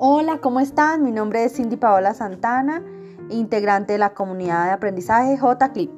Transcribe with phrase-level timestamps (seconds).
[0.00, 1.02] Hola, ¿cómo están?
[1.02, 2.84] Mi nombre es Cindy Paola Santana,
[3.30, 5.90] integrante de la comunidad de aprendizaje JClip.